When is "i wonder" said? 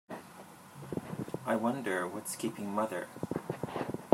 1.45-2.07